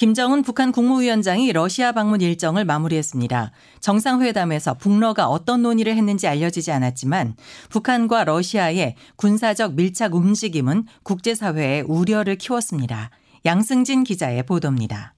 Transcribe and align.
김정은 0.00 0.40
북한 0.40 0.72
국무위원장이 0.72 1.52
러시아 1.52 1.92
방문 1.92 2.22
일정을 2.22 2.64
마무리했습니다. 2.64 3.52
정상회담에서 3.80 4.72
북러가 4.72 5.26
어떤 5.26 5.60
논의를 5.60 5.94
했는지 5.94 6.26
알려지지 6.26 6.72
않았지만 6.72 7.34
북한과 7.68 8.24
러시아의 8.24 8.94
군사적 9.16 9.74
밀착 9.74 10.14
움직임은 10.14 10.84
국제사회에 11.02 11.82
우려를 11.82 12.36
키웠습니다. 12.36 13.10
양승진 13.44 14.04
기자의 14.04 14.44
보도입니다. 14.44 15.12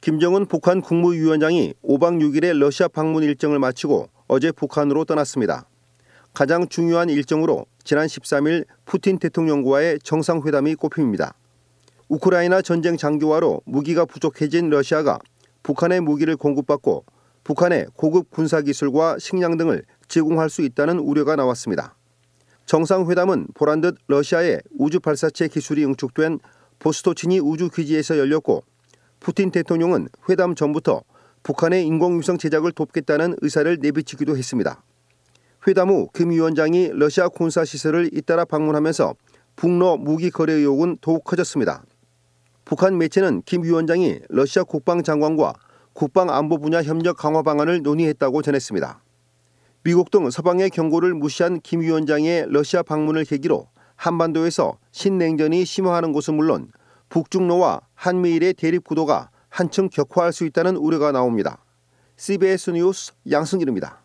김정은 0.00 0.46
북한 0.46 0.80
국무위원장이 0.80 1.74
5박 1.84 2.20
6일의 2.20 2.58
러시아 2.58 2.88
방문 2.88 3.22
일정을 3.22 3.60
마치고 3.60 4.08
어제 4.26 4.50
북한으로 4.50 5.04
떠났습니다. 5.04 5.68
가장 6.32 6.66
중요한 6.68 7.08
일정으로 7.08 7.66
지난 7.84 8.08
13일 8.08 8.64
푸틴 8.84 9.20
대통령과의 9.20 10.00
정상회담이 10.02 10.74
꼽힙니다. 10.74 11.34
우크라이나 12.08 12.62
전쟁 12.62 12.96
장기화로 12.96 13.62
무기가 13.64 14.04
부족해진 14.04 14.70
러시아가 14.70 15.18
북한의 15.62 16.00
무기를 16.00 16.36
공급받고 16.36 17.04
북한의 17.44 17.86
고급 17.94 18.30
군사 18.30 18.60
기술과 18.60 19.18
식량 19.18 19.56
등을 19.56 19.84
제공할 20.08 20.50
수 20.50 20.62
있다는 20.62 20.98
우려가 20.98 21.36
나왔습니다. 21.36 21.96
정상회담은 22.66 23.48
보란 23.54 23.80
듯 23.80 23.96
러시아의 24.06 24.62
우주 24.78 25.00
발사체 25.00 25.48
기술이 25.48 25.84
응축된 25.84 26.40
보스토치니 26.78 27.40
우주 27.40 27.68
기지에서 27.68 28.18
열렸고 28.18 28.64
푸틴 29.20 29.50
대통령은 29.50 30.08
회담 30.28 30.54
전부터 30.54 31.02
북한의 31.42 31.86
인공위성 31.86 32.38
제작을 32.38 32.72
돕겠다는 32.72 33.36
의사를 33.40 33.78
내비치기도 33.80 34.36
했습니다. 34.36 34.82
회담 35.66 35.88
후 35.88 36.08
김 36.14 36.30
위원장이 36.30 36.90
러시아 36.92 37.28
군사 37.28 37.64
시설을 37.64 38.10
잇따라 38.12 38.44
방문하면서 38.44 39.14
북러 39.56 39.96
무기 39.96 40.30
거래 40.30 40.52
의혹은 40.54 40.98
더욱 41.00 41.24
커졌습니다. 41.24 41.84
북한 42.64 42.96
매체는 42.96 43.42
김 43.44 43.62
위원장이 43.62 44.20
러시아 44.30 44.64
국방장관과 44.64 45.52
국방안보 45.92 46.58
분야 46.58 46.82
협력 46.82 47.16
강화 47.16 47.42
방안을 47.42 47.82
논의했다고 47.82 48.42
전했습니다. 48.42 49.02
미국 49.82 50.10
등 50.10 50.30
서방의 50.30 50.70
경고를 50.70 51.14
무시한 51.14 51.60
김 51.60 51.82
위원장의 51.82 52.46
러시아 52.48 52.82
방문을 52.82 53.24
계기로 53.24 53.68
한반도에서 53.96 54.78
신냉전이 54.92 55.64
심화하는 55.64 56.12
것은 56.12 56.34
물론 56.34 56.68
북중로와 57.10 57.82
한미일의 57.94 58.54
대립 58.54 58.84
구도가 58.84 59.30
한층 59.50 59.88
격화할 59.88 60.32
수 60.32 60.44
있다는 60.46 60.76
우려가 60.76 61.12
나옵니다. 61.12 61.62
CBS 62.16 62.70
뉴스 62.70 63.12
양승길입니다. 63.30 64.03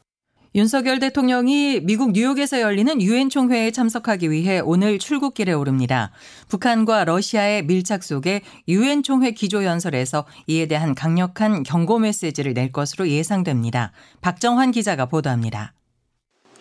윤석열 0.56 0.98
대통령이 0.98 1.82
미국 1.84 2.12
뉴욕에서 2.12 2.60
열리는 2.60 3.00
유엔 3.04 3.30
총회에 3.30 3.70
참석하기 3.70 4.32
위해 4.32 4.60
오늘 4.60 4.98
출국길에 4.98 5.54
오릅니다. 5.54 6.12
북한과 6.50 7.06
러시아의 7.06 7.66
밀착 7.66 8.04
속에 8.04 8.42
유엔 8.68 9.04
총회 9.04 9.30
기조 9.30 9.64
연설에서 9.64 10.26
이에 10.48 10.66
대한 10.66 10.96
강력한 10.96 11.62
경고 11.62 12.00
메시지를 12.00 12.56
낼 12.56 12.72
것으로 12.72 13.08
예상됩니다. 13.10 13.92
박정환 14.22 14.72
기자가 14.72 15.06
보도합니다. 15.06 15.74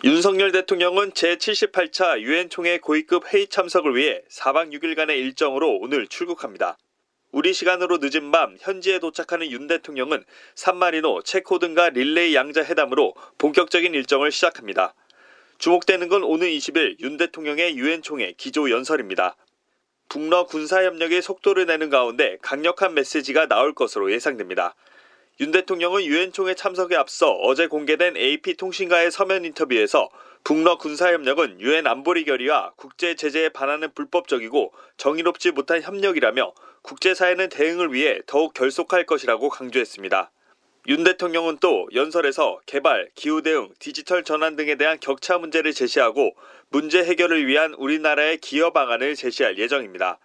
윤석열 0.03 0.51
대통령은 0.51 1.11
제78차 1.11 2.21
유엔 2.21 2.49
총회 2.49 2.77
고위급 2.77 3.33
회의 3.33 3.47
참석을 3.47 3.95
위해 3.95 4.21
4박 4.31 4.71
6일간의 4.71 5.17
일정으로 5.17 5.79
오늘 5.81 6.07
출국합니다. 6.07 6.77
우리 7.31 7.53
시간으로 7.53 7.99
늦은 8.01 8.31
밤 8.31 8.57
현지에 8.59 8.97
도착하는 8.97 9.51
윤 9.51 9.67
대통령은 9.67 10.23
산마리노, 10.55 11.21
체코 11.21 11.59
등과 11.59 11.89
릴레이 11.89 12.33
양자 12.33 12.63
회담으로 12.63 13.13
본격적인 13.37 13.93
일정을 13.93 14.31
시작합니다. 14.31 14.95
주목되는 15.59 16.07
건 16.07 16.23
오는 16.23 16.47
20일 16.47 16.99
윤 17.01 17.17
대통령의 17.17 17.77
유엔 17.77 18.01
총회 18.01 18.33
기조 18.33 18.71
연설입니다. 18.71 19.35
북러 20.07 20.45
군사 20.45 20.83
협력의 20.83 21.21
속도를 21.21 21.67
내는 21.67 21.91
가운데 21.91 22.37
강력한 22.41 22.95
메시지가 22.95 23.45
나올 23.45 23.75
것으로 23.75 24.11
예상됩니다. 24.11 24.73
윤 25.39 25.51
대통령은 25.51 26.03
유엔 26.05 26.33
총회 26.33 26.55
참석에 26.55 26.95
앞서 26.95 27.31
어제 27.31 27.67
공개된 27.67 28.17
AP통신과의 28.17 29.11
서면 29.11 29.45
인터뷰에서 29.45 30.09
북러 30.43 30.77
군사협력은 30.77 31.61
유엔 31.61 31.85
안보리 31.85 32.25
결의와 32.25 32.73
국제 32.75 33.15
제재에 33.15 33.49
반하는 33.49 33.93
불법적이고 33.93 34.73
정의롭지 34.97 35.51
못한 35.51 35.81
협력이라며 35.81 36.53
국제사회는 36.81 37.49
대응을 37.49 37.93
위해 37.93 38.19
더욱 38.25 38.53
결속할 38.53 39.05
것이라고 39.05 39.49
강조했습니다. 39.49 40.31
윤 40.87 41.03
대통령은 41.03 41.57
또 41.59 41.87
연설에서 41.93 42.59
개발, 42.65 43.09
기후 43.13 43.41
대응, 43.41 43.69
디지털 43.79 44.23
전환 44.23 44.55
등에 44.55 44.75
대한 44.75 44.97
격차 44.99 45.37
문제를 45.37 45.73
제시하고 45.73 46.35
문제 46.69 47.03
해결을 47.03 47.47
위한 47.47 47.73
우리나라의 47.73 48.37
기여 48.37 48.71
방안을 48.71 49.15
제시할 49.15 49.57
예정입니다. 49.57 50.19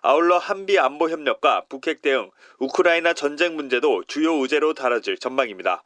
아울러 0.00 0.38
한비 0.38 0.78
안보 0.78 1.10
협력과 1.10 1.64
북핵 1.68 2.02
대응, 2.02 2.30
우크라이나 2.58 3.14
전쟁 3.14 3.56
문제도 3.56 4.02
주요 4.06 4.34
의제로 4.34 4.74
다뤄질 4.74 5.18
전망입니다. 5.18 5.82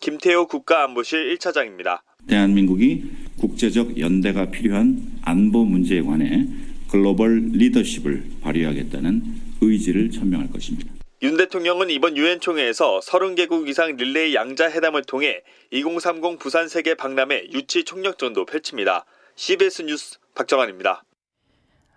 김태호 0.00 0.46
국가안보실 0.46 1.36
1차장입니다. 1.36 2.00
대한민국이 2.26 3.04
국제적 3.38 3.98
연대가 3.98 4.50
필요한 4.50 4.98
안보 5.22 5.64
문제에 5.64 6.02
관해 6.02 6.46
글로벌 6.90 7.50
리더십을 7.52 8.22
발휘하겠다는 8.42 9.43
의지를 9.70 10.10
천명할 10.10 10.50
것입니다. 10.50 10.92
윤 11.22 11.36
대통령은 11.38 11.88
이번 11.90 12.16
유엔 12.16 12.38
총회에서 12.38 13.00
30개국 13.00 13.68
이상 13.68 13.96
릴레이 13.96 14.34
양자 14.34 14.70
회담을 14.70 15.04
통해 15.04 15.42
2030 15.70 16.38
부산 16.38 16.68
세계 16.68 16.94
박람회 16.94 17.48
유치 17.52 17.84
총력전도 17.84 18.44
펼칩니다. 18.44 19.06
CBS 19.34 19.82
뉴스 19.82 20.18
박정환입니다. 20.34 21.04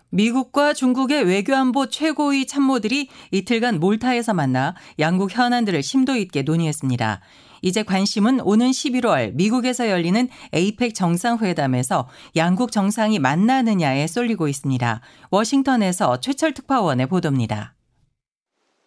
미국과 0.09 0.73
중국의 0.73 1.25
외교안보 1.25 1.89
최고위 1.89 2.47
참모들이 2.47 3.09
이틀간 3.31 3.79
몰타에서 3.79 4.33
만나 4.33 4.75
양국 4.99 5.35
현안들을 5.35 5.83
심도 5.83 6.15
있게 6.15 6.43
논의했습니다. 6.43 7.21
이제 7.61 7.83
관심은 7.83 8.41
오는 8.41 8.69
11월 8.69 9.33
미국에서 9.33 9.89
열리는 9.89 10.27
에이펙 10.53 10.95
정상회담에서 10.95 12.07
양국 12.35 12.71
정상이 12.71 13.19
만나느냐에 13.19 14.07
쏠리고 14.07 14.47
있습니다. 14.47 15.01
워싱턴에서 15.31 16.19
최철 16.19 16.53
특파원의 16.53 17.07
보도입니다. 17.07 17.73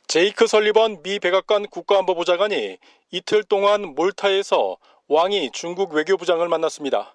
제이크 0.07 0.47
설리번 0.47 1.03
미 1.03 1.19
백악관 1.21 1.69
국가안보부 1.69 2.25
장관이 2.25 2.79
이틀 3.13 3.45
동안 3.45 3.95
몰타에서 3.95 4.77
왕이 5.09 5.51
중국 5.53 5.93
외교부장을 5.93 6.49
만났습니다. 6.49 7.15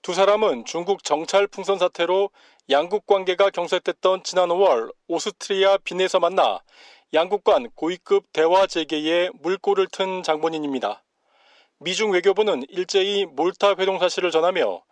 두 0.00 0.12
사람은 0.12 0.64
중국 0.66 1.02
정찰 1.02 1.46
풍선 1.46 1.78
사태로 1.78 2.30
양국 2.70 3.06
관계가 3.06 3.50
경색됐던 3.50 4.22
지난 4.22 4.48
5월 4.48 4.92
오스트리아 5.08 5.78
빈에서 5.78 6.20
만나 6.20 6.60
양국 7.12 7.44
간 7.44 7.70
고위급 7.74 8.32
대화 8.32 8.66
재개에 8.66 9.30
물꼬를 9.40 9.86
튼 9.88 10.22
장본인입니다. 10.22 11.04
미중 11.78 12.12
외교부는 12.12 12.64
일제히 12.68 13.26
몰타 13.26 13.74
회동 13.78 13.98
사실을 13.98 14.30
전하며 14.30 14.82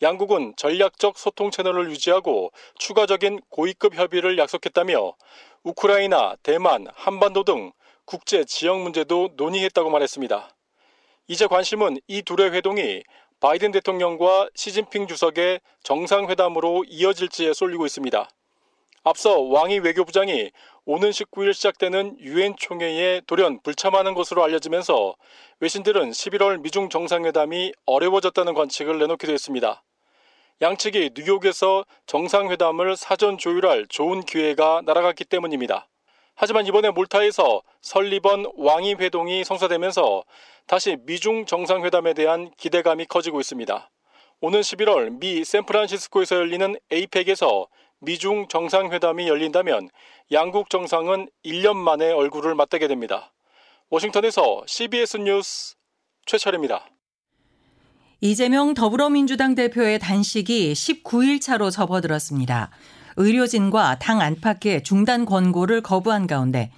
양국은 0.00 0.54
전략적 0.56 1.18
소통 1.18 1.50
채널을 1.50 1.90
유지하고 1.90 2.52
추가적인 2.78 3.40
고위급 3.50 3.94
협의를 3.94 4.38
약속했다며 4.38 5.14
우크라이나, 5.62 6.36
대만, 6.42 6.86
한반도 6.94 7.44
등 7.44 7.72
국제 8.04 8.44
지역 8.44 8.80
문제도 8.80 9.28
논의했다고 9.36 9.90
말했습니다. 9.90 10.50
이제 11.26 11.46
관심은 11.46 11.98
이 12.06 12.22
둘의 12.22 12.52
회동이 12.52 13.02
바이든 13.40 13.70
대통령과 13.72 14.48
시진핑 14.54 15.06
주석의 15.06 15.60
정상회담으로 15.82 16.84
이어질지에 16.88 17.52
쏠리고 17.52 17.86
있습니다. 17.86 18.28
앞서 19.04 19.40
왕이 19.40 19.80
외교부장이 19.80 20.50
오는 20.90 21.10
19일 21.10 21.52
시작되는 21.52 22.18
유엔 22.20 22.56
총회에 22.56 23.20
돌연 23.26 23.60
불참하는 23.60 24.14
것으로 24.14 24.42
알려지면서 24.42 25.16
외신들은 25.60 26.12
11월 26.12 26.62
미중 26.62 26.88
정상회담이 26.88 27.74
어려워졌다는 27.84 28.54
관측을 28.54 28.98
내놓기도 28.98 29.30
했습니다. 29.30 29.82
양측이 30.62 31.10
뉴욕에서 31.14 31.84
정상회담을 32.06 32.96
사전 32.96 33.36
조율할 33.36 33.84
좋은 33.90 34.22
기회가 34.22 34.80
날아갔기 34.86 35.26
때문입니다. 35.26 35.88
하지만 36.34 36.66
이번에 36.66 36.88
몰타에서 36.88 37.60
설리번 37.82 38.50
왕이 38.56 38.94
회동이 38.94 39.44
성사되면서 39.44 40.24
다시 40.66 40.96
미중 41.02 41.44
정상회담에 41.44 42.14
대한 42.14 42.50
기대감이 42.56 43.04
커지고 43.04 43.40
있습니다. 43.40 43.90
오는 44.40 44.60
11월 44.60 45.20
미 45.20 45.44
샌프란시스코에서 45.44 46.36
열리는 46.36 46.76
에이펙에서 46.90 47.66
미중 48.00 48.46
정상회담이 48.48 49.28
열린다면 49.28 49.88
양국 50.32 50.70
정상은 50.70 51.28
1년 51.44 51.76
만에 51.76 52.10
얼굴을 52.12 52.54
맞대게 52.54 52.86
됩니다. 52.86 53.32
워싱턴에서 53.90 54.62
CBS 54.66 55.16
뉴스 55.18 55.74
최철입니다. 56.26 56.86
이재명 58.20 58.74
더불어민주당 58.74 59.54
대표의 59.54 59.98
단식이 59.98 60.72
19일 60.72 61.40
차로 61.40 61.70
접어들었습니다. 61.70 62.70
의료진과 63.16 63.98
당 63.98 64.20
안팎의 64.20 64.82
중단 64.84 65.24
권고를 65.24 65.82
거부한 65.82 66.26
가운데 66.26 66.70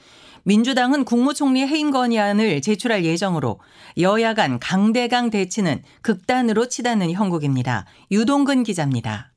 민주당은 0.44 1.04
국무총리 1.04 1.66
해임 1.66 1.90
건의안을 1.90 2.62
제출할 2.62 3.04
예정으로 3.04 3.60
여야 3.98 4.32
간 4.32 4.58
강대강 4.58 5.30
대치는 5.30 5.82
극단으로 6.02 6.68
치닫는 6.68 7.12
형국입니다. 7.12 7.84
유동근 8.10 8.62
기자입니다. 8.62 9.29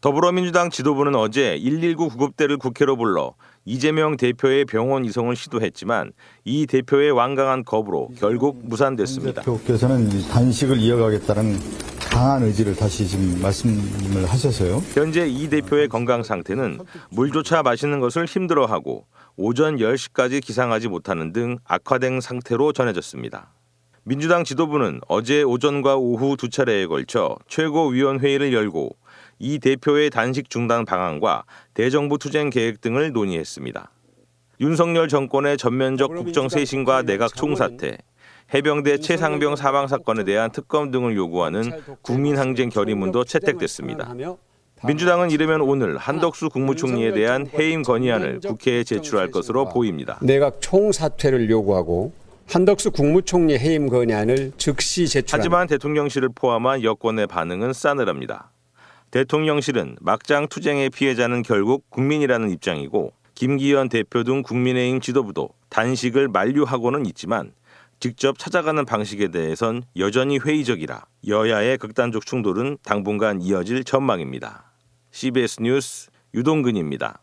더불어민주당 0.00 0.70
지도부는 0.70 1.16
어제 1.16 1.58
119 1.60 2.08
구급대를 2.10 2.56
국회로 2.56 2.96
불러 2.96 3.34
이재명 3.64 4.16
대표의 4.16 4.64
병원 4.64 5.04
이송을 5.04 5.34
시도했지만 5.34 6.12
이 6.44 6.66
대표의 6.66 7.10
완강한 7.10 7.64
거부로 7.64 8.08
결국 8.16 8.60
무산됐습니다. 8.62 9.42
대표께서는 9.42 10.08
단식을 10.28 10.78
이어가겠다는 10.78 11.58
강한 12.10 12.44
의지를 12.44 12.76
다시 12.76 13.08
지금 13.08 13.42
말씀을 13.42 14.24
하셔서요. 14.26 14.76
현재 14.94 15.26
이 15.26 15.48
대표의 15.48 15.88
건강 15.88 16.22
상태는 16.22 16.78
물조차 17.10 17.64
마시는 17.64 17.98
것을 17.98 18.26
힘들어하고 18.26 19.04
오전 19.36 19.78
10시까지 19.78 20.40
기상하지 20.40 20.86
못하는 20.86 21.32
등 21.32 21.58
악화된 21.64 22.20
상태로 22.20 22.72
전해졌습니다. 22.72 23.52
민주당 24.04 24.42
지도부는 24.42 25.00
어제 25.06 25.42
오전과 25.42 25.96
오후 25.96 26.36
두 26.36 26.48
차례에 26.48 26.86
걸쳐 26.86 27.36
최고위원회의를 27.48 28.54
열고 28.54 28.96
이 29.38 29.58
대표의 29.58 30.10
단식 30.10 30.50
중단 30.50 30.84
방안과 30.84 31.44
대정부 31.74 32.18
투쟁 32.18 32.50
계획 32.50 32.80
등을 32.80 33.12
논의했습니다. 33.12 33.90
윤석열 34.60 35.08
정권의 35.08 35.56
전면적 35.56 36.14
국정 36.14 36.48
쇄신과 36.48 37.02
내각 37.02 37.34
총사태, 37.34 37.98
해병대 38.52 38.98
최상병 38.98 39.56
사망 39.56 39.86
사건에 39.86 40.24
대한 40.24 40.50
특검 40.50 40.90
등을 40.90 41.16
요구하는 41.16 41.62
국민항쟁 42.02 42.70
결의문도 42.70 43.24
채택됐습니다. 43.24 44.14
민주당은 44.84 45.30
이르면 45.30 45.60
오늘 45.60 45.96
한덕수 45.96 46.48
국무총리에 46.50 47.12
대한 47.12 47.48
해임 47.58 47.82
건의안을 47.82 48.40
국회에 48.40 48.84
제출할 48.84 49.30
것으로 49.30 49.68
보입니다. 49.68 50.18
내각 50.22 50.60
총사퇴를 50.60 51.50
요구하고 51.50 52.12
한덕수 52.46 52.92
국무총리 52.92 53.58
해임 53.58 53.88
건의안을 53.88 54.52
즉시 54.56 55.06
제출. 55.06 55.38
하지만 55.38 55.66
대통령실을 55.66 56.30
포함한 56.34 56.82
여권의 56.82 57.26
반응은 57.26 57.72
싸늘합니다. 57.72 58.50
대통령실은 59.10 59.96
막장 60.00 60.48
투쟁의 60.48 60.90
피해자는 60.90 61.42
결국 61.42 61.88
국민이라는 61.90 62.50
입장이고 62.50 63.12
김기현 63.34 63.88
대표 63.88 64.22
등 64.22 64.42
국민의힘 64.42 65.00
지도부도 65.00 65.50
단식을 65.70 66.28
만류하고는 66.28 67.06
있지만 67.06 67.52
직접 68.00 68.38
찾아가는 68.38 68.84
방식에 68.84 69.28
대해선 69.28 69.82
여전히 69.96 70.38
회의적이라 70.38 71.04
여야의 71.26 71.78
극단적 71.78 72.26
충돌은 72.26 72.78
당분간 72.84 73.40
이어질 73.40 73.82
전망입니다. 73.84 74.72
CBS 75.10 75.62
뉴스 75.62 76.10
유동근입니다. 76.34 77.20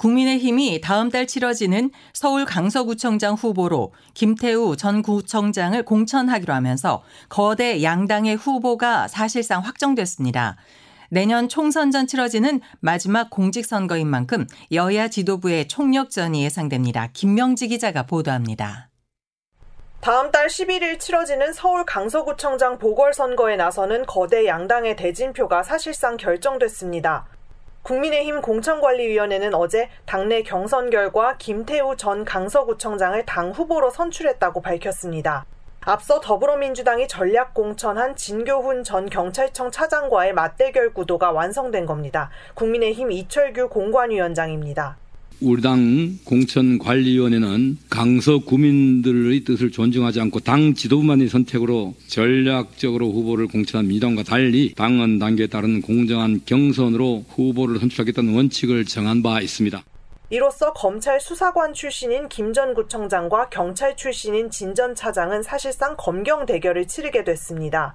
국민의힘이 0.00 0.80
다음 0.80 1.10
달 1.10 1.26
치러지는 1.26 1.90
서울 2.14 2.46
강서구청장 2.46 3.34
후보로 3.34 3.92
김태우 4.14 4.74
전 4.76 5.02
구청장을 5.02 5.82
공천하기로 5.82 6.54
하면서 6.54 7.02
거대 7.28 7.82
양당의 7.82 8.36
후보가 8.36 9.08
사실상 9.08 9.62
확정됐습니다. 9.62 10.56
내년 11.10 11.48
총선 11.48 11.90
전 11.90 12.06
치러지는 12.06 12.60
마지막 12.78 13.30
공직선거인 13.30 14.06
만큼 14.06 14.46
여야 14.72 15.08
지도부의 15.08 15.66
총력전이 15.66 16.44
예상됩니다. 16.44 17.08
김명지 17.12 17.66
기자가 17.66 18.04
보도합니다. 18.04 18.88
다음 20.00 20.30
달 20.30 20.46
11일 20.46 20.98
치러지는 20.98 21.52
서울 21.52 21.84
강서구청장 21.84 22.78
보궐선거에 22.78 23.56
나서는 23.56 24.06
거대 24.06 24.46
양당의 24.46 24.96
대진표가 24.96 25.62
사실상 25.62 26.16
결정됐습니다. 26.16 27.26
국민의힘 27.82 28.40
공천관리위원회는 28.40 29.54
어제 29.54 29.90
당내 30.06 30.42
경선 30.42 30.90
결과 30.90 31.36
김태우 31.38 31.96
전 31.96 32.24
강서구청장을 32.24 33.26
당 33.26 33.50
후보로 33.50 33.90
선출했다고 33.90 34.62
밝혔습니다. 34.62 35.44
앞서 35.82 36.20
더불어민주당이 36.20 37.08
전략 37.08 37.54
공천한 37.54 38.14
진교훈 38.14 38.84
전 38.84 39.08
경찰청 39.08 39.70
차장과의 39.70 40.34
맞대결 40.34 40.92
구도가 40.92 41.32
완성된 41.32 41.86
겁니다. 41.86 42.28
국민의힘 42.54 43.10
이철규 43.10 43.70
공관위원장입니다. 43.70 44.98
우리 45.40 45.62
당 45.62 46.18
공천관리위원회는 46.26 47.78
강서 47.88 48.40
구민들의 48.40 49.40
뜻을 49.44 49.70
존중하지 49.70 50.20
않고 50.20 50.40
당 50.40 50.74
지도부만의 50.74 51.28
선택으로 51.28 51.94
전략적으로 52.08 53.10
후보를 53.10 53.46
공천한 53.46 53.88
민주당과 53.88 54.24
달리 54.24 54.74
당헌 54.74 55.18
단계에 55.18 55.46
따른 55.46 55.80
공정한 55.80 56.42
경선으로 56.44 57.24
후보를 57.30 57.78
선출하겠다는 57.78 58.34
원칙을 58.34 58.84
정한 58.84 59.22
바 59.22 59.40
있습니다. 59.40 59.82
이로써 60.30 60.72
검찰 60.72 61.18
수사관 61.20 61.72
출신인 61.72 62.28
김 62.28 62.52
전 62.52 62.72
구청장과 62.74 63.48
경찰 63.50 63.96
출신인 63.96 64.48
진 64.48 64.74
전 64.76 64.94
차장은 64.94 65.42
사실상 65.42 65.96
검경 65.96 66.46
대결을 66.46 66.86
치르게 66.86 67.24
됐습니다. 67.24 67.94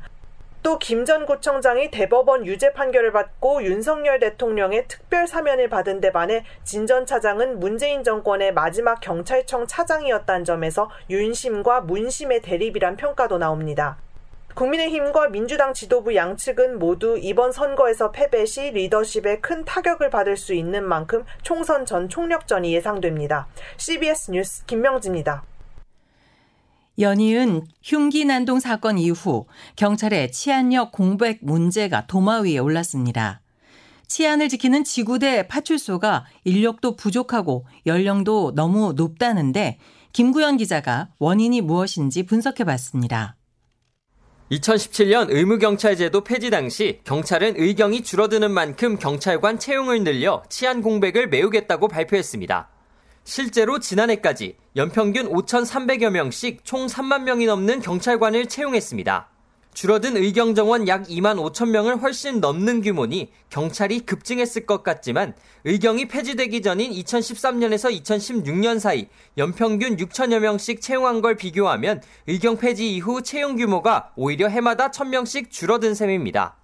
또 0.62 0.78
김 0.78 1.06
전 1.06 1.26
구청장이 1.26 1.92
대법원 1.92 2.46
유죄 2.46 2.74
판결을 2.74 3.14
받고 3.14 3.64
윤석열 3.64 4.20
대통령의 4.20 4.88
특별 4.90 5.28
사면을 5.28 5.70
받은 5.70 6.02
데 6.02 6.12
반해 6.12 6.44
진 6.66 6.86
전 6.88 7.06
차장은 7.06 7.60
문재인 7.62 8.04
정권의 8.04 8.54
마지막 8.54 9.00
경찰청 9.00 9.66
차장이었다는 9.68 10.44
점에서 10.44 10.90
윤심과 11.10 11.82
문심의 11.82 12.42
대립이란 12.42 12.98
평가도 12.98 13.38
나옵니다. 13.38 13.98
국민의힘과 14.56 15.30
민주당 15.30 15.74
지도부 15.74 16.16
양측은 16.16 16.80
모두 16.80 17.20
이번 17.22 17.52
선거에서 17.52 18.12
패배 18.12 18.46
시 18.46 18.72
리더십에 18.72 19.42
큰 19.42 19.66
타격을 19.66 20.10
받을 20.10 20.38
수 20.38 20.54
있는 20.54 20.88
만큼 20.88 21.26
총선 21.44 21.86
전 21.86 22.08
총력전이 22.08 22.74
예상됩니다. 22.74 23.48
CBS 23.78 24.32
뉴스 24.32 24.66
김명지입니다. 24.66 25.44
연이은 26.98 27.66
흉기 27.84 28.24
난동 28.24 28.62
사건 28.62 28.98
이후 28.98 29.46
경찰의 29.76 30.32
치안력 30.32 30.94
공백 30.94 31.40
문제가 31.42 32.08
도마 32.08 32.40
위에 32.40 32.58
올랐습니다. 32.58 33.42
치안을 34.08 34.48
지키는 34.48 34.86
지구대 34.86 35.48
파출소가 35.48 36.26
인력도 36.46 36.96
부족하고 36.96 37.66
연령도 37.86 38.54
너무 38.56 38.94
높다는데 38.94 39.80
김구현 40.14 40.56
기자가 40.56 41.10
원인이 41.20 41.60
무엇인지 41.60 42.24
분석해 42.24 42.64
봤습니다. 42.64 43.36
2017년 44.52 45.32
의무경찰제도 45.32 46.24
폐지 46.24 46.52
당시 46.52 47.00
경찰은 47.04 47.56
의경이 47.58 48.04
줄어드는 48.04 48.52
만큼 48.52 48.98
경찰관 48.98 49.58
채용을 49.58 50.04
늘려 50.04 50.44
치안 50.50 50.84
공백을 50.84 51.30
메우겠다고 51.30 51.88
발표했습니다. 51.88 52.70
실제로 53.24 53.80
지난해까지 53.80 54.56
연평균 54.76 55.32
5,300여 55.32 56.12
명씩 56.12 56.64
총 56.64 56.86
3만 56.86 57.24
명이 57.24 57.48
넘는 57.48 57.82
경찰관을 57.82 58.46
채용했습니다. 58.46 59.30
줄어든 59.76 60.16
의경 60.16 60.56
정원 60.56 60.88
약 60.88 61.04
2만 61.04 61.36
5천 61.36 61.70
명을 61.70 62.02
훨씬 62.02 62.40
넘는 62.40 62.80
규모니 62.80 63.30
경찰이 63.50 64.00
급증했을 64.06 64.66
것 64.66 64.84
같지만 64.84 65.36
의경이 65.66 66.08
폐지되기 66.08 66.62
전인 66.62 66.94
2013년에서 66.94 67.92
2016년 68.02 68.80
사이 68.80 69.10
연평균 69.38 69.98
6천여 69.98 70.40
명씩 70.40 70.80
채용한 70.80 71.22
걸 71.22 71.36
비교하면 71.36 72.02
의경 72.26 72.56
폐지 72.56 72.96
이후 72.96 73.22
채용 73.22 73.58
규모가 73.58 74.14
오히려 74.16 74.48
해마다 74.48 74.92
1,000명씩 74.92 75.52
줄어든 75.52 75.94
셈입니다. 75.94 76.56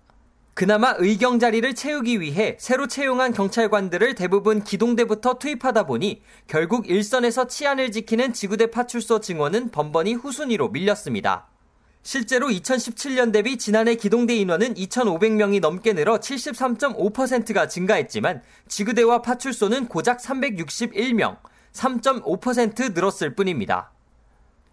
그나마 0.53 0.95
의경 0.97 1.37
자리를 1.37 1.75
채우기 1.75 2.21
위해 2.21 2.55
새로 2.61 2.87
채용한 2.87 3.33
경찰관들을 3.33 4.15
대부분 4.15 4.63
기동대부터 4.63 5.33
투입하다 5.33 5.83
보니 5.83 6.21
결국 6.47 6.89
일선에서 6.89 7.47
치안을 7.47 7.91
지키는 7.91 8.31
지구대 8.31 8.67
파출소 8.67 9.19
증원은 9.19 9.71
번번이 9.71 10.13
후순위로 10.13 10.69
밀렸습니다. 10.69 11.51
실제로 12.03 12.47
2017년 12.47 13.31
대비 13.31 13.57
지난해 13.57 13.95
기동대 13.95 14.35
인원은 14.35 14.73
2,500명이 14.73 15.59
넘게 15.59 15.93
늘어 15.93 16.17
73.5%가 16.17 17.67
증가했지만 17.67 18.41
지구대와 18.67 19.21
파출소는 19.21 19.87
고작 19.87 20.19
361명, 20.19 21.37
3.5% 21.73 22.93
늘었을 22.93 23.35
뿐입니다. 23.35 23.91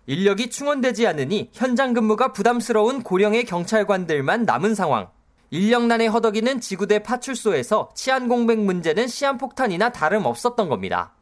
인력이 0.07 0.49
충원되지 0.49 1.07
않으니 1.07 1.51
현장 1.53 1.93
근무가 1.93 2.33
부담스러운 2.33 3.03
고령의 3.03 3.45
경찰관들만 3.45 4.45
남은 4.45 4.75
상황. 4.75 5.11
인력난에 5.51 6.07
허덕이는 6.07 6.63
지구대 6.63 7.03
파출소에서 7.03 7.91
치안 7.95 8.29
공백 8.29 8.59
문제는 8.59 9.07
시한폭탄이나 9.07 9.91
다름없었던 9.93 10.71
겁니다. 10.71 11.13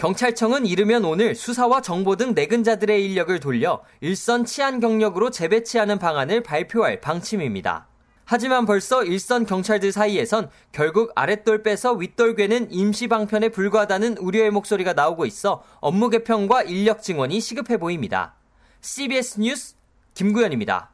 경찰청은 0.00 0.64
이르면 0.64 1.04
오늘 1.04 1.34
수사와 1.34 1.82
정보 1.82 2.16
등 2.16 2.32
내근자들의 2.32 3.04
인력을 3.04 3.38
돌려 3.38 3.82
일선 4.00 4.46
치안 4.46 4.80
경력으로 4.80 5.28
재배치하는 5.28 5.98
방안을 5.98 6.42
발표할 6.42 7.02
방침입니다. 7.02 7.86
하지만 8.24 8.64
벌써 8.64 9.04
일선 9.04 9.44
경찰들 9.44 9.92
사이에선 9.92 10.48
결국 10.72 11.12
아랫돌 11.16 11.62
빼서 11.62 11.92
윗돌 11.92 12.34
괴는 12.34 12.72
임시 12.72 13.08
방편에 13.08 13.50
불과하다는 13.50 14.16
우려의 14.16 14.50
목소리가 14.52 14.94
나오고 14.94 15.26
있어 15.26 15.62
업무 15.80 16.08
개편과 16.08 16.62
인력 16.62 17.02
증원이 17.02 17.38
시급해 17.38 17.76
보입니다. 17.76 18.36
CBS 18.80 19.40
뉴스 19.40 19.74
김구현입니다. 20.14 20.92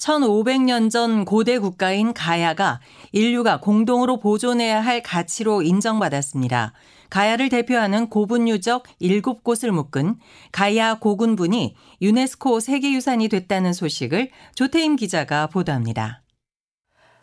1500년 0.00 0.90
전 0.90 1.24
고대 1.24 1.58
국가인 1.58 2.14
가야가 2.14 2.80
인류가 3.12 3.60
공동으로 3.60 4.18
보존해야 4.18 4.80
할 4.80 5.02
가치로 5.02 5.62
인정받았습니다. 5.62 6.72
가야를 7.10 7.48
대표하는 7.48 8.08
고분 8.08 8.48
유적 8.48 8.84
7곳을 9.02 9.70
묶은 9.70 10.16
가야 10.52 10.94
고군분이 10.94 11.74
유네스코 12.00 12.60
세계유산이 12.60 13.28
됐다는 13.28 13.72
소식을 13.72 14.30
조태임 14.54 14.96
기자가 14.96 15.48
보도합니다. 15.48 16.22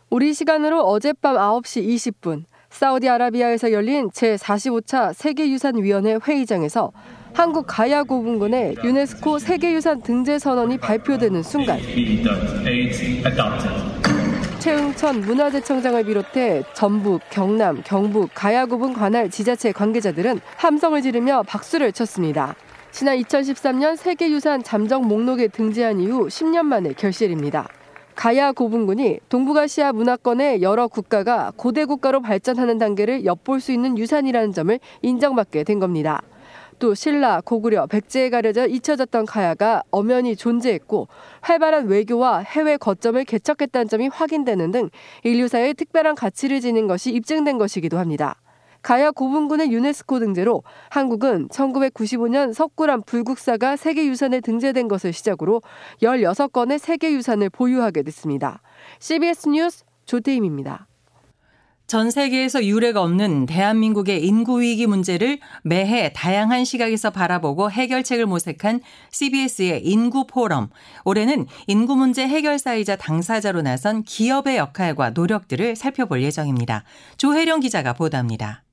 우리 0.10 0.34
시간으로 0.34 0.82
어젯밤 0.82 1.36
9시 1.36 1.88
20분 1.88 2.44
사우디아라비아에서 2.70 3.72
열린 3.72 4.10
제45차 4.10 5.13
세계유산위원회 5.13 6.20
회의장에서 6.25 6.91
한국 7.34 7.65
가야 7.67 8.03
고분군의 8.03 8.77
유네스코 8.84 9.39
세계유산 9.39 10.01
등재 10.01 10.39
선언이 10.39 10.77
발표되는 10.77 11.44
순간 11.44 11.79
최응천 14.67 15.21
문화재청장을 15.21 16.03
비롯해 16.03 16.62
전북, 16.74 17.21
경남, 17.29 17.81
경북, 17.86 18.31
가야구분 18.33 18.91
관할 18.91 19.29
지자체 19.29 19.71
관계자들은 19.71 20.41
함성을 20.57 21.01
지르며 21.01 21.43
박수를 21.43 21.93
쳤습니다. 21.93 22.53
지난 22.91 23.17
2013년 23.17 23.95
세계유산 23.95 24.63
잠정 24.63 25.07
목록에 25.07 25.47
등재한 25.47 26.01
이후 26.01 26.27
10년 26.27 26.63
만의 26.63 26.95
결실입니다. 26.95 27.69
가야 28.15 28.51
고분군이 28.51 29.19
동북아시아 29.29 29.93
문화권의 29.93 30.62
여러 30.62 30.89
국가가 30.89 31.53
고대 31.55 31.86
국가로 31.86 32.21
발전하는 32.21 32.77
단계를 32.77 33.24
엿볼 33.24 33.62
수 33.62 33.71
있는 33.71 33.97
유산이라는 33.97 34.51
점을 34.51 34.77
인정받게 35.01 35.63
된 35.63 35.79
겁니다. 35.79 36.21
또 36.79 36.93
신라, 36.93 37.41
고구려, 37.41 37.88
백제에 37.88 38.29
가려져 38.29 38.67
잊혀졌던 38.67 39.25
가야가 39.25 39.84
엄연히 39.91 40.36
존재했고 40.36 41.07
활발한 41.41 41.88
외교와 41.88 42.39
해외 42.39 42.77
거점을 42.77 43.24
개척했다는 43.24 43.88
점이 43.88 44.10
확인되는 44.10 44.72
등 44.72 44.89
인류사의 45.24 45.74
특별한 45.74 46.15
가치를 46.15 46.62
지닌 46.62 46.88
것이 46.88 47.12
입증된 47.12 47.57
것이기도 47.57 47.98
합니다. 47.98 48.36
가야 48.81 49.12
고분군의 49.12 49.72
유네스코 49.72 50.19
등재로 50.19 50.63
한국은 50.89 51.50
1995년 51.50 52.53
석굴암 52.53 53.03
불국사가 53.05 53.75
세계유산에 53.75 54.39
등재된 54.41 54.88
것을 54.88 55.13
시작으로 55.13 55.62
16건의 56.01 56.77
세계유산을 56.77 57.50
보유하게 57.50 58.03
됐습니다. 58.03 58.62
CBS 59.00 59.50
뉴스 59.50 59.84
조태임입니다. 60.05 60.88
전 61.88 62.12
세계에서 62.12 62.65
유례가 62.65 63.01
없는 63.01 63.46
대한민국의 63.46 64.25
인구 64.25 64.60
위기 64.60 64.86
문제를 64.88 65.39
매해 65.63 66.12
다양한 66.13 66.65
시각에서 66.65 67.12
바라보고 67.12 67.72
해결책을 67.72 68.25
모색한 68.25 68.82
CBS의 69.12 69.86
인구 69.86 70.27
포럼. 70.27 70.70
올해는 71.06 71.48
인구 71.67 71.96
문제 71.96 72.27
해결사이자 72.27 72.98
당사자로 72.98 73.62
나선 73.62 74.03
기업의 74.03 74.58
역할과 74.58 75.12
노력들을 75.12 75.77
살펴볼 75.77 76.22
예정입니다. 76.24 76.84
조혜령 77.15 77.62
기자가 77.62 77.94
보도합니다. 77.94 78.66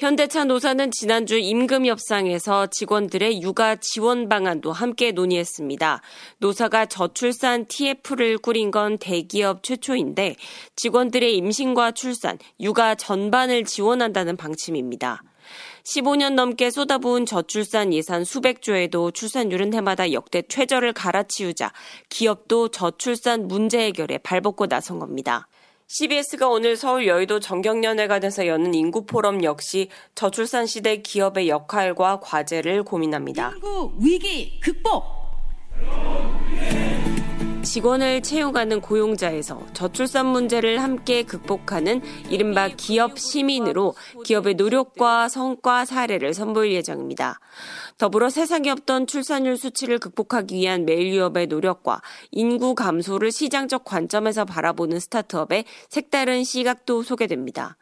현대차 0.00 0.44
노사는 0.44 0.90
지난주 0.92 1.36
임금 1.36 1.84
협상에서 1.84 2.68
직원들의 2.68 3.42
육아 3.42 3.76
지원 3.76 4.30
방안도 4.30 4.72
함께 4.72 5.12
논의했습니다. 5.12 6.00
노사가 6.38 6.86
저출산 6.86 7.66
TF를 7.66 8.38
꾸린 8.38 8.70
건 8.70 8.96
대기업 8.96 9.62
최초인데 9.62 10.36
직원들의 10.74 11.36
임신과 11.36 11.92
출산, 11.92 12.38
육아 12.60 12.94
전반을 12.94 13.64
지원한다는 13.64 14.38
방침입니다. 14.38 15.22
15년 15.84 16.32
넘게 16.32 16.70
쏟아부은 16.70 17.26
저출산 17.26 17.92
예산 17.92 18.24
수백조에도 18.24 19.10
출산율은 19.10 19.74
해마다 19.74 20.12
역대 20.12 20.40
최저를 20.40 20.94
갈아치우자 20.94 21.74
기업도 22.08 22.68
저출산 22.68 23.48
문제 23.48 23.80
해결에 23.80 24.16
발벗고 24.16 24.66
나선 24.66 24.98
겁니다. 24.98 25.46
CBS가 25.92 26.48
오늘 26.48 26.76
서울 26.76 27.08
여의도 27.08 27.40
정경련회관에서 27.40 28.46
여는 28.46 28.74
인구 28.74 29.06
포럼 29.06 29.42
역시 29.42 29.88
저출산 30.14 30.66
시대 30.66 30.98
기업의 30.98 31.48
역할과 31.48 32.20
과제를 32.20 32.84
고민합니다. 32.84 33.50
인구 33.56 33.92
위기 33.98 34.60
극복. 34.60 35.19
직원을 37.62 38.22
채용하는 38.22 38.80
고용자에서 38.80 39.66
저출산 39.74 40.26
문제를 40.26 40.82
함께 40.82 41.22
극복하는 41.22 42.00
이른바 42.30 42.68
기업 42.68 43.18
시민으로 43.18 43.94
기업의 44.24 44.54
노력과 44.54 45.28
성과 45.28 45.84
사례를 45.84 46.32
선보일 46.32 46.72
예정입니다. 46.72 47.38
더불어 47.98 48.30
세상에 48.30 48.70
없던 48.70 49.06
출산율 49.06 49.58
수치를 49.58 49.98
극복하기 49.98 50.56
위한 50.56 50.86
메일유업의 50.86 51.48
노력과 51.48 52.00
인구 52.30 52.74
감소를 52.74 53.30
시장적 53.30 53.84
관점에서 53.84 54.46
바라보는 54.46 54.98
스타트업의 54.98 55.66
색다른 55.90 56.44
시각도 56.44 57.02
소개됩니다. 57.02 57.76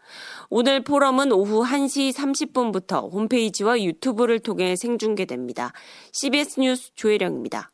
오늘 0.51 0.83
포럼은 0.83 1.31
오후 1.31 1.65
1시 1.65 2.13
30분부터 2.13 3.13
홈페이지와 3.13 3.81
유튜브를 3.81 4.41
통해 4.41 4.75
생중계됩니다. 4.75 5.73
CBS 6.13 6.61
뉴스 6.61 6.91
조혜령입니다. 6.97 7.71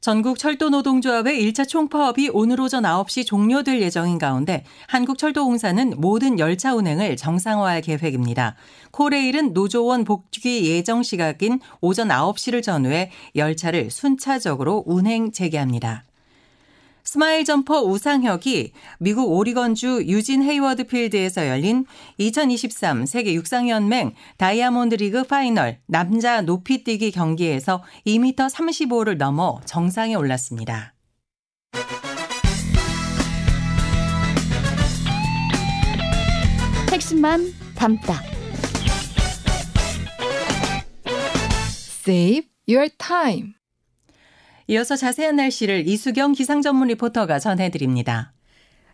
전국 0.00 0.38
철도노동조합의 0.38 1.42
1차 1.42 1.68
총파업이 1.68 2.30
오늘 2.32 2.58
오전 2.58 2.84
9시 2.84 3.26
종료될 3.26 3.82
예정인 3.82 4.16
가운데 4.16 4.64
한국철도공사는 4.88 5.92
모든 5.98 6.38
열차 6.38 6.74
운행을 6.74 7.18
정상화할 7.18 7.82
계획입니다. 7.82 8.56
코레일은 8.92 9.52
노조원 9.52 10.04
복귀 10.04 10.70
예정 10.70 11.02
시각인 11.02 11.60
오전 11.82 12.08
9시를 12.08 12.62
전후해 12.62 13.10
열차를 13.36 13.90
순차적으로 13.90 14.84
운행 14.86 15.32
재개합니다. 15.32 16.06
스마일 17.04 17.44
점퍼 17.44 17.82
우상혁이 17.82 18.72
미국 18.98 19.30
오리건주 19.30 20.04
유진 20.06 20.42
헤이워드 20.42 20.84
필드에서 20.84 21.48
열린 21.48 21.86
2023 22.18 23.06
세계 23.06 23.34
육상연맹 23.34 24.14
다이아몬드 24.36 24.96
리그 24.96 25.24
파이널 25.24 25.78
남자 25.86 26.40
높이뛰기 26.40 27.10
경기에서 27.10 27.82
2m 28.06 28.50
35를 28.50 29.16
넘어 29.16 29.60
정상에 29.64 30.14
올랐습니다. 30.14 30.94
핵심만 36.92 37.52
담다. 37.76 38.20
Save 42.02 42.48
your 42.68 42.88
time. 42.98 43.59
이어서 44.70 44.94
자세한 44.94 45.34
날씨를 45.34 45.88
이수경 45.88 46.30
기상 46.30 46.62
전문 46.62 46.86
리포터가 46.86 47.40
전해드립니다. 47.40 48.32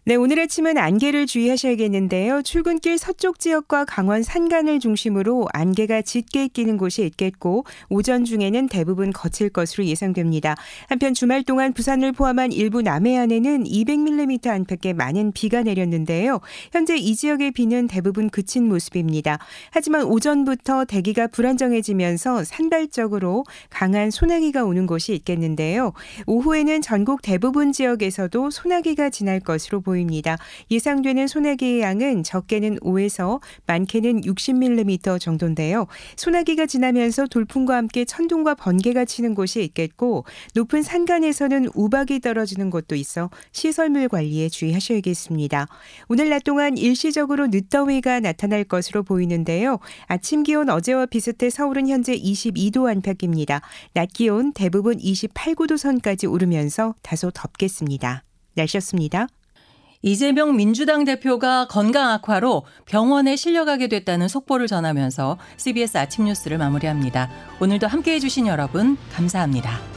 네, 0.08 0.14
오늘 0.14 0.38
아침은 0.38 0.78
안개를 0.78 1.26
주의하셔야겠는데요. 1.26 2.42
출근길 2.42 2.96
서쪽 2.96 3.40
지역과 3.40 3.86
강원 3.86 4.22
산간을 4.22 4.78
중심으로 4.78 5.48
안개가 5.52 6.02
짙게 6.02 6.46
끼는 6.46 6.76
곳이 6.76 7.04
있겠고 7.06 7.64
오전 7.88 8.24
중에는 8.24 8.68
대부분 8.68 9.10
거칠 9.10 9.48
것으로 9.48 9.84
예상됩니다. 9.84 10.54
한편 10.88 11.12
주말 11.12 11.42
동안 11.42 11.72
부산을 11.72 12.12
포함한 12.12 12.52
일부 12.52 12.82
남해안에는 12.82 13.64
200mm 13.64 14.46
안팎의 14.46 14.94
많은 14.94 15.32
비가 15.32 15.64
내렸는데요. 15.64 16.38
현재 16.70 16.96
이 16.96 17.16
지역의 17.16 17.50
비는 17.50 17.88
대부분 17.88 18.30
그친 18.30 18.68
모습입니다. 18.68 19.40
하지만 19.72 20.04
오전부터 20.04 20.84
대기가 20.84 21.26
불안정해지면서 21.26 22.44
산발적으로 22.44 23.42
강한 23.70 24.12
소나기가 24.12 24.62
오는 24.62 24.86
곳이 24.86 25.16
있겠는데요. 25.16 25.94
오후에는 26.28 26.80
전국 26.80 27.22
대부분 27.22 27.72
지역에서도 27.72 28.50
소나기가 28.50 29.10
지날 29.10 29.40
것으로 29.40 29.80
보입니다. 29.80 29.95
보입니다. 29.96 30.36
예상되는 30.70 31.26
소나기의 31.26 31.80
양은 31.80 32.22
적게는 32.22 32.78
5에서 32.80 33.40
많게는 33.66 34.20
60mm 34.22 35.18
정도인데요. 35.18 35.86
소나기가 36.16 36.66
지나면서 36.66 37.26
돌풍과 37.26 37.76
함께 37.76 38.04
천둥과 38.04 38.54
번개가 38.56 39.06
치는 39.06 39.34
곳이 39.34 39.62
있겠고 39.64 40.24
높은 40.54 40.82
산간에서는 40.82 41.70
우박이 41.74 42.20
떨어지는 42.20 42.70
곳도 42.70 42.94
있어 42.94 43.30
시설물 43.52 44.08
관리에 44.08 44.48
주의하셔야겠습니다. 44.50 45.66
오늘 46.08 46.28
낮 46.28 46.44
동안 46.44 46.76
일시적으로 46.76 47.46
늦더위가 47.46 48.20
나타날 48.20 48.64
것으로 48.64 49.02
보이는데요. 49.02 49.78
아침 50.06 50.42
기온 50.42 50.68
어제와 50.68 51.06
비슷해 51.06 51.48
서울은 51.48 51.88
현재 51.88 52.14
22도 52.14 52.88
안팎입니다. 52.88 53.62
낮 53.94 54.08
기온 54.12 54.52
대부분 54.52 55.00
28, 55.00 55.54
9도 55.54 55.78
선까지 55.78 56.26
오르면서 56.26 56.94
다소 57.02 57.30
덥겠습니다. 57.30 58.24
날씨였습니다. 58.54 59.28
이재명 60.02 60.56
민주당 60.56 61.04
대표가 61.04 61.66
건강 61.68 62.10
악화로 62.10 62.64
병원에 62.84 63.36
실려가게 63.36 63.88
됐다는 63.88 64.28
속보를 64.28 64.66
전하면서 64.66 65.38
CBS 65.56 65.98
아침 65.98 66.24
뉴스를 66.24 66.58
마무리합니다. 66.58 67.30
오늘도 67.60 67.86
함께 67.86 68.14
해주신 68.14 68.46
여러분, 68.46 68.96
감사합니다. 69.12 69.95